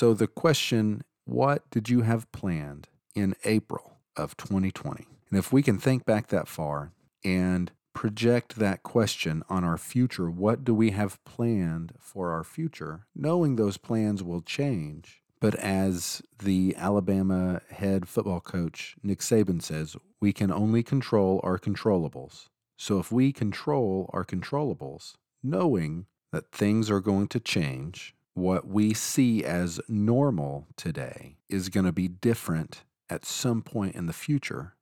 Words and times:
So, 0.00 0.14
the 0.14 0.28
question 0.28 1.02
what 1.26 1.68
did 1.68 1.90
you 1.90 2.00
have 2.00 2.32
planned 2.32 2.88
in 3.14 3.34
April 3.44 3.98
of 4.16 4.34
2020? 4.38 5.06
And 5.28 5.38
if 5.38 5.52
we 5.52 5.62
can 5.62 5.76
think 5.76 6.06
back 6.06 6.28
that 6.28 6.48
far 6.48 6.92
and 7.22 7.70
project 7.92 8.56
that 8.56 8.82
question 8.82 9.42
on 9.50 9.62
our 9.62 9.76
future, 9.76 10.30
what 10.30 10.64
do 10.64 10.72
we 10.74 10.92
have 10.92 11.22
planned 11.24 11.92
for 11.98 12.30
our 12.30 12.44
future, 12.44 13.04
knowing 13.14 13.56
those 13.56 13.76
plans 13.76 14.22
will 14.22 14.40
change? 14.40 15.20
But 15.38 15.54
as 15.56 16.22
the 16.38 16.74
Alabama 16.78 17.60
head 17.68 18.08
football 18.08 18.40
coach, 18.40 18.96
Nick 19.02 19.18
Saban, 19.18 19.60
says, 19.60 19.96
we 20.18 20.32
can 20.32 20.50
only 20.50 20.82
control 20.82 21.42
our 21.44 21.58
controllables. 21.58 22.46
So 22.78 22.98
if 23.00 23.12
we 23.12 23.34
control 23.34 24.08
our 24.14 24.24
controllables, 24.24 25.16
knowing 25.42 26.06
that 26.32 26.52
things 26.52 26.90
are 26.90 27.00
going 27.00 27.28
to 27.28 27.38
change, 27.40 28.14
what 28.34 28.66
we 28.66 28.94
see 28.94 29.44
as 29.44 29.80
normal 29.88 30.66
today 30.76 31.36
is 31.48 31.68
going 31.68 31.86
to 31.86 31.92
be 31.92 32.06
different 32.06 32.84
at 33.08 33.24
some 33.24 33.60
point 33.60 33.96
in 33.96 34.06
the 34.06 34.12
future. 34.12 34.74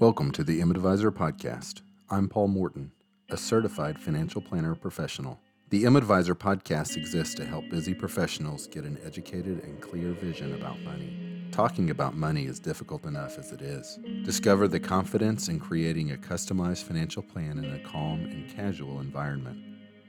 Welcome 0.00 0.32
to 0.32 0.42
the 0.42 0.60
M-Advisor 0.60 1.12
podcast. 1.12 1.82
I'm 2.10 2.28
Paul 2.28 2.48
Morton, 2.48 2.90
a 3.30 3.36
certified 3.36 4.00
financial 4.00 4.40
planner 4.40 4.74
professional. 4.74 5.38
The 5.70 5.86
M-Advisor 5.86 6.34
podcast 6.34 6.96
exists 6.96 7.34
to 7.36 7.46
help 7.46 7.68
busy 7.70 7.94
professionals 7.94 8.66
get 8.66 8.84
an 8.84 8.98
educated 9.04 9.62
and 9.62 9.80
clear 9.80 10.12
vision 10.12 10.54
about 10.54 10.80
money. 10.80 11.48
Talking 11.52 11.90
about 11.90 12.16
money 12.16 12.46
is 12.46 12.58
difficult 12.58 13.04
enough 13.04 13.38
as 13.38 13.52
it 13.52 13.62
is. 13.62 14.00
Discover 14.24 14.66
the 14.68 14.80
confidence 14.80 15.48
in 15.48 15.60
creating 15.60 16.10
a 16.10 16.16
customized 16.16 16.82
financial 16.82 17.22
plan 17.22 17.58
in 17.58 17.72
a 17.72 17.78
calm 17.78 18.24
and 18.24 18.48
casual 18.54 19.00
environment. 19.00 19.58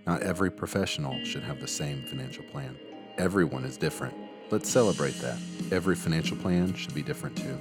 Not 0.08 0.24
every 0.24 0.50
professional 0.50 1.24
should 1.24 1.44
have 1.44 1.60
the 1.62 1.68
same 1.68 2.04
financial 2.04 2.44
plan. 2.46 2.76
Everyone 3.18 3.66
is 3.66 3.78
different. 3.78 4.16
Let's 4.52 4.70
celebrate 4.70 5.16
that. 5.16 5.40
Every 5.72 5.96
financial 5.96 6.38
plan 6.38 6.76
should 6.76 6.94
be 6.94 7.02
different 7.02 7.36
too. 7.36 7.58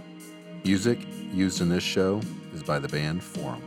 Music 0.65 0.98
used 1.32 1.63
in 1.63 1.71
this 1.71 1.82
show 1.82 2.21
is 2.52 2.63
by 2.63 2.79
the 2.79 2.88
band 2.88 3.23
Forum. 3.23 3.63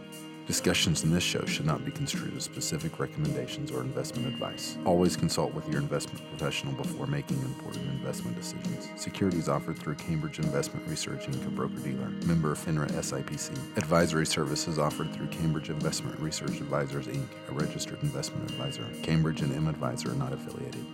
Discussions 0.46 1.04
in 1.04 1.12
this 1.12 1.24
show 1.24 1.44
should 1.46 1.66
not 1.66 1.84
be 1.86 1.92
construed 1.92 2.36
as 2.36 2.44
specific 2.44 3.00
recommendations 3.00 3.72
or 3.72 3.82
investment 3.82 4.28
advice. 4.28 4.78
Always 4.86 5.16
consult 5.16 5.54
with 5.54 5.68
your 5.68 5.80
investment 5.80 6.28
professional 6.30 6.74
before 6.74 7.08
making 7.08 7.40
important 7.40 7.86
investment 7.86 8.36
decisions. 8.38 8.90
Securities 8.96 9.50
offered 9.50 9.78
through 9.80 9.96
Cambridge 9.96 10.40
Investment 10.40 10.88
Research 10.88 11.28
Inc., 11.28 11.46
a 11.46 11.50
broker 11.50 11.78
dealer. 11.78 12.10
Member 12.26 12.52
of 12.52 12.60
FINRA 12.60 12.90
SIPC. 12.92 13.78
Advisory 13.78 14.26
services 14.26 14.78
offered 14.78 15.12
through 15.14 15.28
Cambridge 15.28 15.70
Investment 15.70 16.20
Research 16.20 16.62
Advisors 16.62 17.08
Inc., 17.08 17.28
a 17.48 17.52
registered 17.52 18.02
investment 18.04 18.50
advisor. 18.50 18.86
Cambridge 19.04 19.42
and 19.42 19.54
M 19.54 19.68
Advisor 19.68 20.12
are 20.12 20.16
not 20.16 20.34
affiliated. 20.34 20.86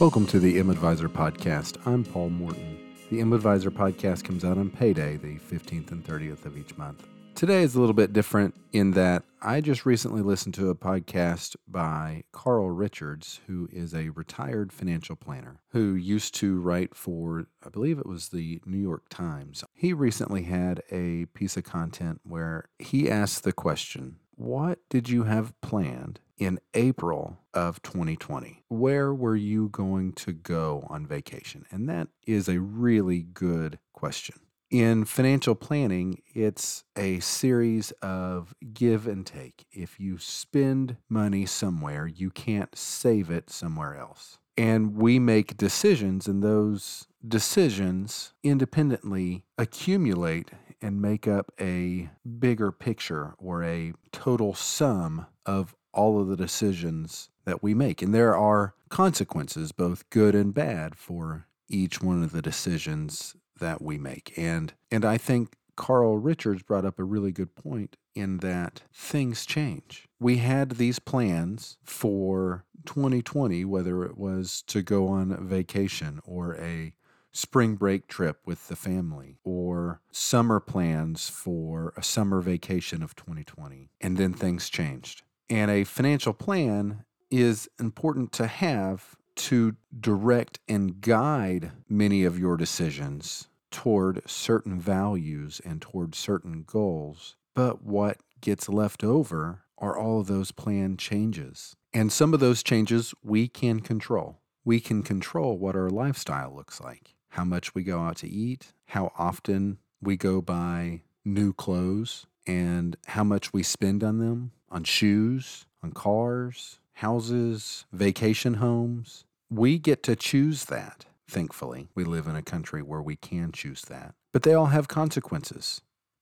Welcome 0.00 0.26
to 0.26 0.40
the 0.40 0.58
M 0.58 0.70
Advisor 0.70 1.08
podcast. 1.08 1.78
I'm 1.86 2.04
Paul 2.04 2.28
Morton. 2.30 2.78
The 3.12 3.20
M 3.20 3.32
Advisor 3.32 3.70
podcast 3.70 4.24
comes 4.24 4.44
out 4.44 4.58
on 4.58 4.68
payday, 4.68 5.16
the 5.16 5.38
15th 5.38 5.92
and 5.92 6.04
30th 6.04 6.46
of 6.46 6.58
each 6.58 6.76
month. 6.76 7.06
Today 7.36 7.62
is 7.62 7.76
a 7.76 7.80
little 7.80 7.94
bit 7.94 8.12
different 8.12 8.56
in 8.72 8.90
that 8.92 9.22
I 9.40 9.60
just 9.60 9.86
recently 9.86 10.20
listened 10.20 10.54
to 10.54 10.68
a 10.68 10.74
podcast 10.74 11.54
by 11.68 12.24
Carl 12.32 12.70
Richards, 12.70 13.40
who 13.46 13.68
is 13.72 13.94
a 13.94 14.08
retired 14.08 14.72
financial 14.72 15.14
planner 15.14 15.60
who 15.68 15.94
used 15.94 16.34
to 16.36 16.60
write 16.60 16.96
for, 16.96 17.46
I 17.64 17.68
believe 17.68 18.00
it 18.00 18.06
was 18.06 18.30
the 18.30 18.60
New 18.66 18.78
York 18.78 19.04
Times. 19.10 19.62
He 19.74 19.92
recently 19.92 20.42
had 20.42 20.82
a 20.90 21.26
piece 21.26 21.56
of 21.56 21.62
content 21.62 22.20
where 22.24 22.68
he 22.80 23.08
asked 23.08 23.44
the 23.44 23.52
question 23.52 24.16
What 24.34 24.80
did 24.90 25.08
you 25.08 25.22
have 25.22 25.58
planned 25.60 26.18
in 26.38 26.58
April 26.74 27.38
of 27.52 27.82
2020. 27.82 28.64
Where 28.68 29.14
were 29.14 29.36
you 29.36 29.68
going 29.68 30.12
to 30.14 30.32
go 30.32 30.86
on 30.88 31.06
vacation? 31.06 31.64
And 31.70 31.88
that 31.88 32.08
is 32.26 32.48
a 32.48 32.60
really 32.60 33.22
good 33.22 33.78
question. 33.92 34.36
In 34.70 35.04
financial 35.04 35.54
planning, 35.54 36.22
it's 36.34 36.82
a 36.96 37.20
series 37.20 37.92
of 38.02 38.54
give 38.72 39.06
and 39.06 39.24
take. 39.24 39.66
If 39.70 40.00
you 40.00 40.18
spend 40.18 40.96
money 41.08 41.46
somewhere, 41.46 42.06
you 42.08 42.30
can't 42.30 42.76
save 42.76 43.30
it 43.30 43.50
somewhere 43.50 43.96
else. 43.96 44.38
And 44.56 44.96
we 44.96 45.18
make 45.18 45.56
decisions, 45.56 46.26
and 46.26 46.42
those 46.42 47.06
decisions 47.26 48.34
independently 48.42 49.44
accumulate 49.58 50.50
and 50.80 51.00
make 51.00 51.26
up 51.26 51.52
a 51.60 52.10
bigger 52.38 52.70
picture 52.72 53.34
or 53.38 53.62
a 53.64 53.92
total 54.12 54.54
sum 54.54 55.26
of 55.46 55.74
all 55.94 56.20
of 56.20 56.28
the 56.28 56.36
decisions 56.36 57.30
that 57.44 57.62
we 57.62 57.74
make. 57.74 58.02
And 58.02 58.14
there 58.14 58.36
are 58.36 58.74
consequences, 58.88 59.72
both 59.72 60.08
good 60.10 60.34
and 60.34 60.52
bad, 60.52 60.96
for 60.96 61.46
each 61.68 62.02
one 62.02 62.22
of 62.22 62.32
the 62.32 62.42
decisions 62.42 63.36
that 63.60 63.80
we 63.80 63.98
make. 63.98 64.32
And 64.36 64.72
and 64.90 65.04
I 65.04 65.18
think 65.18 65.56
Carl 65.76 66.18
Richards 66.18 66.62
brought 66.62 66.84
up 66.84 66.98
a 66.98 67.04
really 67.04 67.32
good 67.32 67.54
point 67.54 67.96
in 68.14 68.38
that 68.38 68.82
things 68.92 69.44
change. 69.44 70.08
We 70.20 70.36
had 70.36 70.72
these 70.72 70.98
plans 70.98 71.78
for 71.82 72.64
2020, 72.86 73.64
whether 73.64 74.04
it 74.04 74.16
was 74.16 74.62
to 74.68 74.82
go 74.82 75.08
on 75.08 75.36
vacation 75.46 76.20
or 76.24 76.56
a 76.56 76.94
spring 77.32 77.74
break 77.74 78.06
trip 78.06 78.38
with 78.46 78.68
the 78.68 78.76
family 78.76 79.38
or 79.42 80.00
summer 80.12 80.60
plans 80.60 81.28
for 81.28 81.92
a 81.96 82.02
summer 82.02 82.40
vacation 82.40 83.02
of 83.02 83.16
2020. 83.16 83.90
And 84.00 84.16
then 84.16 84.32
things 84.32 84.70
changed. 84.70 85.22
And 85.48 85.70
a 85.70 85.84
financial 85.84 86.32
plan 86.32 87.04
is 87.30 87.68
important 87.78 88.32
to 88.32 88.46
have 88.46 89.16
to 89.36 89.76
direct 89.98 90.60
and 90.68 91.00
guide 91.00 91.72
many 91.88 92.24
of 92.24 92.38
your 92.38 92.56
decisions 92.56 93.48
toward 93.70 94.22
certain 94.28 94.78
values 94.78 95.60
and 95.64 95.82
toward 95.82 96.14
certain 96.14 96.62
goals. 96.64 97.36
But 97.54 97.82
what 97.82 98.18
gets 98.40 98.68
left 98.68 99.02
over 99.02 99.64
are 99.78 99.98
all 99.98 100.20
of 100.20 100.28
those 100.28 100.52
plan 100.52 100.96
changes. 100.96 101.74
And 101.92 102.12
some 102.12 102.32
of 102.32 102.40
those 102.40 102.62
changes 102.62 103.14
we 103.22 103.48
can 103.48 103.80
control. 103.80 104.38
We 104.64 104.80
can 104.80 105.02
control 105.02 105.58
what 105.58 105.76
our 105.76 105.90
lifestyle 105.90 106.54
looks 106.54 106.80
like, 106.80 107.14
how 107.30 107.44
much 107.44 107.74
we 107.74 107.82
go 107.82 108.00
out 108.00 108.16
to 108.18 108.28
eat, 108.28 108.72
how 108.86 109.12
often 109.18 109.78
we 110.00 110.16
go 110.16 110.40
buy 110.40 111.02
new 111.24 111.52
clothes, 111.52 112.26
and 112.46 112.96
how 113.06 113.24
much 113.24 113.52
we 113.52 113.62
spend 113.62 114.02
on 114.04 114.18
them, 114.18 114.52
on 114.70 114.84
shoes, 114.84 115.66
on 115.82 115.92
cars, 115.92 116.78
houses, 116.94 117.86
vacation 117.92 118.54
homes. 118.54 119.24
We 119.50 119.78
get 119.78 120.02
to 120.04 120.16
choose 120.16 120.66
that. 120.66 121.06
Thankfully, 121.28 121.88
we 121.94 122.04
live 122.04 122.26
in 122.26 122.36
a 122.36 122.42
country 122.42 122.82
where 122.82 123.02
we 123.02 123.16
can 123.16 123.52
choose 123.52 123.82
that. 123.82 124.14
But 124.32 124.42
they 124.42 124.54
all 124.54 124.66
have 124.66 124.88
consequences. 124.88 125.80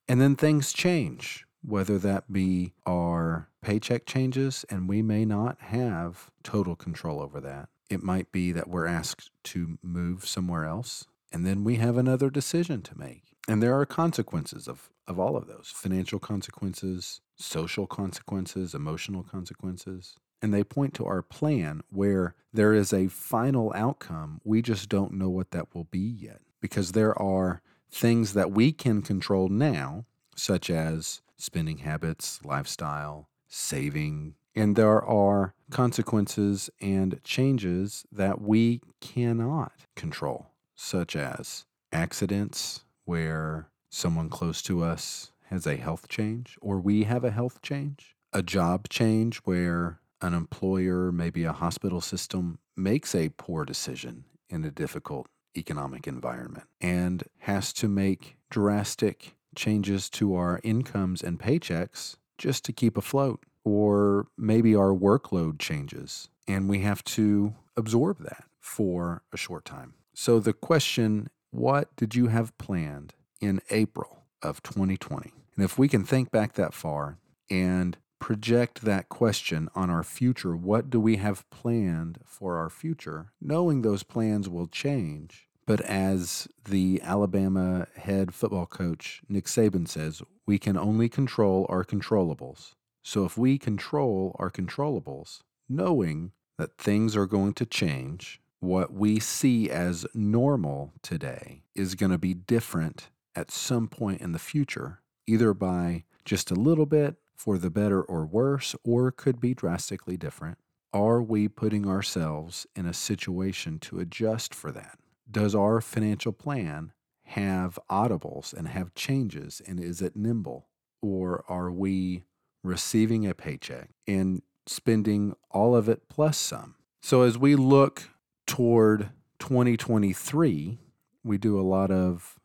And 0.09 0.21
then 0.21 0.37
things 0.37 0.72
change, 0.72 1.47
whether 1.62 1.99
that 1.99 2.33
be 2.33 2.72
our 2.87 3.49
paycheck 3.62 4.06
changes, 4.06 4.65
and 4.69 4.89
we 4.89 5.03
may 5.03 5.25
not 5.25 5.60
have 5.60 6.31
total 6.43 6.77
control 6.77 7.21
over 7.21 7.41
that. 7.41 7.69
It 7.89 8.03
might 8.03 8.33
be 8.33 8.53
that 8.53 8.69
we're 8.69 8.87
asked 8.87 9.31
to 9.44 9.78
move 9.83 10.27
somewhere 10.27 10.65
else, 10.65 11.06
and 11.33 11.47
then 11.47 11.65
we 11.65 11.77
have 11.77 11.97
another 11.97 12.31
decision 12.31 12.83
to 12.83 12.99
make. 12.99 13.31
And 13.48 13.62
there 13.62 13.78
are 13.78 13.86
consequences 13.86 14.69
of, 14.69 14.91
of 15.06 15.19
all 15.19 15.36
of 15.36 15.47
those 15.47 15.72
financial 15.75 16.19
consequences, 16.19 17.20
social 17.36 17.86
consequences, 17.86 18.75
emotional 18.75 19.22
consequences. 19.22 20.16
And 20.41 20.53
they 20.53 20.64
point 20.64 20.94
to 20.94 21.06
our 21.06 21.22
plan 21.22 21.82
where 21.91 22.34
there 22.53 22.72
is 22.72 22.92
a 22.92 23.08
final 23.08 23.72
outcome. 23.75 24.41
We 24.44 24.62
just 24.62 24.88
don't 24.88 25.14
know 25.14 25.28
what 25.28 25.50
that 25.53 25.75
will 25.75 25.84
be 25.84 25.98
yet 25.98 26.41
because 26.60 26.92
there 26.92 27.20
are 27.20 27.62
things 27.91 28.32
that 28.34 28.53
we 28.53 28.72
can 28.72 29.03
control 29.03 29.48
now, 29.48 30.06
such 30.34 30.70
as 30.70 31.20
spending 31.36 31.78
habits, 31.78 32.41
lifestyle, 32.44 33.28
saving. 33.48 34.34
And 34.54 34.76
there 34.76 35.03
are 35.03 35.54
consequences 35.70 36.70
and 36.80 37.20
changes 37.24 38.04
that 38.12 38.41
we 38.41 38.80
cannot 39.00 39.72
control, 39.97 40.47
such 40.74 41.16
as 41.16 41.65
accidents, 41.92 42.84
where 43.04 43.69
someone 43.91 44.28
close 44.28 44.63
to 44.63 44.83
us 44.83 45.33
has 45.51 45.66
a 45.66 45.77
health 45.77 46.09
change 46.09 46.57
or 46.63 46.78
we 46.78 47.04
have 47.04 47.25
a 47.25 47.31
health 47.31 47.60
change, 47.63 48.16
a 48.33 48.43
job 48.43 48.89
change 48.89 49.39
where 49.39 50.01
an 50.21 50.34
employer, 50.34 51.13
maybe 51.13 51.45
a 51.45 51.53
hospital 51.53 52.01
system, 52.01 52.59
makes 52.77 53.15
a 53.15 53.28
poor 53.31 53.65
decision 53.65 54.25
in 54.49 54.65
a 54.65 54.71
difficult 54.71 55.28
economic 55.57 56.07
environment 56.07 56.66
and 56.81 57.25
has 57.41 57.72
to 57.72 57.89
make 57.89 58.37
drastic 58.51 59.37
changes 59.55 60.09
to 60.09 60.34
our 60.34 60.60
incomes 60.63 61.22
and 61.22 61.39
paychecks 61.39 62.16
just 62.39 62.65
to 62.65 62.72
keep 62.72 62.97
afloat. 62.97 63.45
Or 63.65 64.27
maybe 64.37 64.75
our 64.75 64.93
workload 64.93 65.59
changes 65.59 66.28
and 66.48 66.69
we 66.69 66.81
have 66.81 67.05
to 67.05 67.55
absorb 67.77 68.19
that 68.21 68.45
for 68.59 69.22
a 69.33 69.37
short 69.37 69.65
time. 69.65 69.95
So 70.15 70.41
the 70.41 70.53
question 70.53 71.28
what 71.53 71.95
did 71.97 72.15
you 72.15 72.27
have 72.27 72.57
planned 72.59 73.15
in 73.41 73.60
April 73.71 74.25
of 74.43 74.63
2020? 74.63 75.33
And 75.54 75.65
if 75.65 75.78
we 75.78 75.87
can 75.87 76.03
think 76.03 76.31
back 76.33 76.54
that 76.54 76.75
far 76.75 77.19
and 77.49 77.97
project 78.19 78.83
that 78.83 79.09
question 79.09 79.69
on 79.75 79.91
our 79.91 80.03
future, 80.03 80.57
what 80.57 80.89
do 80.89 80.99
we 80.99 81.16
have 81.16 81.49
planned 81.51 82.19
for 82.25 82.57
our 82.57 82.71
future, 82.71 83.33
knowing 83.41 83.83
those 83.83 84.03
plans 84.03 84.49
will 84.49 84.66
change. 84.66 85.49
But 85.66 85.81
as 85.83 86.49
the 86.65 87.01
Alabama 87.03 87.87
head 87.97 88.34
football 88.34 88.66
coach, 88.66 89.22
Nick 89.28 89.45
Saban, 89.45 89.87
says, 89.87 90.22
we 90.47 90.59
can 90.59 90.77
only 90.77 91.09
control 91.09 91.66
our 91.69 91.84
controllables. 91.84 92.75
So 93.03 93.25
if 93.25 93.37
we 93.37 93.59
control 93.59 94.34
our 94.39 94.51
controllables, 94.51 95.41
knowing 95.69 96.33
that 96.59 96.78
things 96.78 97.16
are 97.16 97.27
going 97.27 97.55
to 97.55 97.66
change, 97.66 98.41
what 98.62 98.92
we 98.92 99.18
see 99.18 99.68
as 99.68 100.06
normal 100.14 100.92
today 101.03 101.64
is 101.74 101.97
going 101.97 102.12
to 102.12 102.18
be 102.18 102.32
different 102.32 103.10
at 103.34 103.50
some 103.50 103.88
point 103.88 104.20
in 104.20 104.30
the 104.30 104.38
future, 104.38 105.00
either 105.26 105.53
by 105.53 106.04
just 106.24 106.48
a 106.48 106.54
little 106.54 106.86
bit 106.86 107.16
for 107.34 107.59
the 107.59 107.70
better 107.70 108.00
or 108.00 108.24
worse, 108.24 108.76
or 108.84 109.10
could 109.10 109.41
be 109.41 109.53
drastically 109.53 110.16
different. 110.16 110.59
Are 110.92 111.20
we 111.20 111.48
putting 111.48 111.88
ourselves 111.88 112.64
in 112.76 112.86
a 112.86 112.94
situation 112.94 113.80
to 113.80 113.98
adjust 113.98 114.54
for 114.54 114.70
that? 114.70 114.97
Does 115.28 115.56
our 115.56 115.80
financial 115.80 116.32
plan 116.32 116.92
have 117.24 117.80
audibles 117.91 118.53
and 118.53 118.68
have 118.68 118.94
changes, 118.94 119.60
and 119.66 119.80
is 119.80 120.00
it 120.00 120.14
nimble? 120.14 120.68
Or 121.00 121.44
are 121.48 121.72
we 121.72 122.26
receiving 122.62 123.26
a 123.26 123.34
paycheck 123.34 123.91
and 124.06 124.42
spending 124.68 125.34
all 125.50 125.74
of 125.74 125.88
it 125.88 126.09
plus 126.09 126.38
some? 126.38 126.76
So, 127.00 127.22
as 127.22 127.36
we 127.36 127.56
look 127.56 128.10
toward 128.47 129.10
2023, 129.39 130.78
we 131.24 131.39
do 131.39 131.59
a 131.59 131.62
lot 131.62 131.91
of 131.91 132.39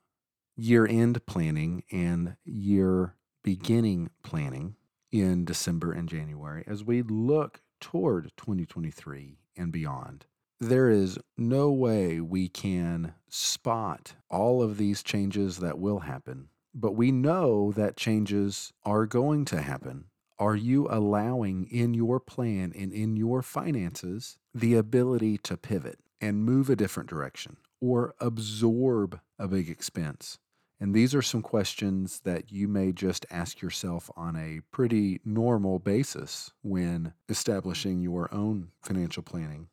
year 0.56 0.88
end 0.88 1.26
planning 1.26 1.84
and 1.92 2.36
year 2.44 3.16
beginning 3.44 4.10
planning 4.24 4.76
in 5.12 5.46
December 5.46 5.92
and 5.92 6.10
January 6.10 6.64
as 6.68 6.84
we 6.84 7.02
look 7.02 7.62
toward 7.80 8.32
2023 8.38 9.38
and 9.56 9.72
beyond. 9.72 10.26
There 10.60 10.90
is 10.90 11.20
no 11.38 11.72
way 11.72 12.20
we 12.20 12.50
can 12.50 13.14
spot 13.30 14.16
all 14.30 14.64
of 14.64 14.78
these 14.78 15.04
changes 15.04 15.58
that 15.58 15.78
will 15.78 16.00
happen, 16.00 16.50
but 16.74 16.94
we 16.94 17.12
know 17.12 17.72
that 17.74 17.96
changes 17.96 18.74
are 18.84 19.06
going 19.06 19.46
to 19.46 19.62
happen. 19.62 20.06
Are 20.40 20.56
you 20.56 20.88
allowing 20.90 21.66
in 21.66 21.96
your 21.96 22.20
plan 22.20 22.72
and 22.78 22.94
in 22.94 23.16
your 23.18 23.42
finances 23.42 24.38
the 24.54 24.76
ability 24.76 25.40
to 25.40 25.58
pivot 25.58 25.98
and 26.22 26.46
move 26.46 26.70
a 26.70 26.76
different 26.76 27.10
direction 27.10 27.58
or 27.82 28.14
absorb 28.20 29.20
a 29.40 29.48
big 29.48 29.68
expense? 29.68 30.38
And 30.80 30.94
these 30.94 31.16
are 31.16 31.24
some 31.24 31.42
questions 31.42 32.20
that 32.20 32.52
you 32.52 32.68
may 32.68 32.92
just 32.92 33.26
ask 33.32 33.62
yourself 33.62 34.12
on 34.16 34.36
a 34.36 34.62
pretty 34.72 35.22
normal 35.26 35.80
basis 35.80 36.52
when 36.62 37.14
establishing 37.28 38.02
your 38.02 38.32
own 38.32 38.70
financial 38.84 39.24
planning 39.24 39.70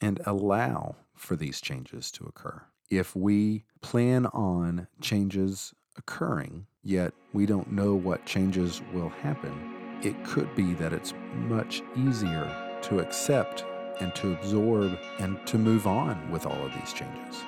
and 0.00 0.20
allow 0.24 0.94
for 1.16 1.34
these 1.34 1.60
changes 1.60 2.12
to 2.12 2.24
occur. 2.24 2.62
If 2.88 3.16
we 3.16 3.64
plan 3.80 4.26
on 4.26 4.86
changes 5.00 5.74
occurring, 5.96 6.66
yet 6.84 7.14
we 7.32 7.46
don't 7.46 7.72
know 7.72 7.94
what 7.94 8.26
changes 8.26 8.80
will 8.92 9.08
happen, 9.08 9.83
it 10.04 10.22
could 10.24 10.54
be 10.54 10.74
that 10.74 10.92
it's 10.92 11.14
much 11.48 11.82
easier 11.96 12.78
to 12.82 13.00
accept 13.00 13.64
and 14.00 14.14
to 14.14 14.32
absorb 14.32 14.98
and 15.18 15.44
to 15.46 15.56
move 15.56 15.86
on 15.86 16.30
with 16.30 16.46
all 16.46 16.64
of 16.64 16.72
these 16.74 16.92
changes. 16.92 17.42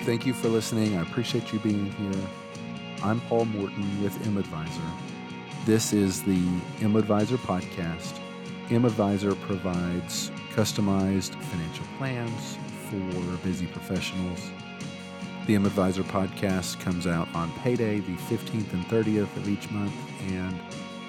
Thank 0.00 0.26
you 0.26 0.34
for 0.34 0.48
listening. 0.48 0.96
I 0.96 1.02
appreciate 1.02 1.52
you 1.52 1.60
being 1.60 1.92
here. 1.92 2.28
I'm 3.04 3.20
Paul 3.22 3.44
Morton 3.44 4.02
with 4.02 4.26
M 4.26 4.36
Advisor. 4.36 4.82
This 5.64 5.92
is 5.92 6.22
the 6.22 6.42
M 6.80 6.96
Advisor 6.96 7.36
podcast. 7.36 8.18
M 8.70 8.84
Advisor 8.84 9.34
provides 9.36 10.30
customized 10.54 11.34
financial 11.44 11.84
plans 11.98 12.58
for 12.90 13.36
busy 13.46 13.66
professionals. 13.66 14.50
The 15.46 15.54
M 15.54 15.66
Advisor 15.66 16.02
podcast 16.02 16.80
comes 16.80 17.06
out 17.06 17.32
on 17.34 17.52
payday, 17.60 18.00
the 18.00 18.16
15th 18.16 18.72
and 18.72 18.84
30th 18.86 19.36
of 19.36 19.48
each 19.48 19.70
month. 19.70 19.94
And 20.28 20.58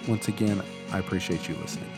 once 0.08 0.28
again, 0.28 0.62
I 0.92 1.00
appreciate 1.00 1.48
you 1.48 1.56
listening. 1.56 1.90